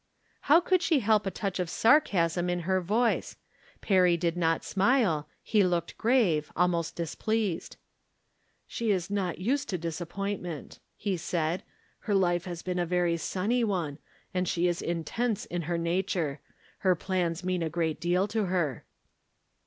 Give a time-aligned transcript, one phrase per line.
[0.49, 3.35] How could she help a touch of sarcasm in her voice.
[3.81, 7.77] Perry did not smile; he looked grave, almost displeased."
[8.75, 11.61] She is not used to disappointment," he said."
[12.07, 13.99] Her life has been a very sunny one,
[14.33, 16.39] and she is intense in her nature.
[16.79, 18.85] Her plans mean a great deal to her."